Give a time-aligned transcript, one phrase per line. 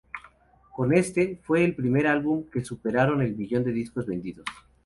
[0.75, 4.47] Con este, fue con el primer álbum que superaron el millón de discos vendidos.